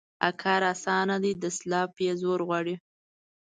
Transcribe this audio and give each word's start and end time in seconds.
کار 0.41 0.61
اسانه 0.73 1.15
دى، 1.23 1.31
دسلاپ 1.43 1.91
يې 2.05 2.11
زور 2.21 2.39
غواړي. 2.47 2.75